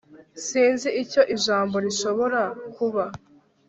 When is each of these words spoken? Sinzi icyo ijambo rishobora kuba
Sinzi 0.47 0.89
icyo 1.03 1.21
ijambo 1.35 1.75
rishobora 1.85 2.41
kuba 2.75 3.03